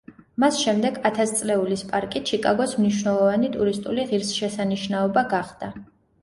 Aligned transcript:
მას 0.43 0.55
შემდეგ 0.59 0.95
ათასწლეულის 1.09 1.83
პარკი 1.91 2.21
ჩიკაგოს 2.29 2.73
მნიშვნელოვანი 2.79 3.51
ტურისტული 3.57 4.07
ღირსშესანიშნაობა 4.13 5.27
გახდა. 5.37 5.71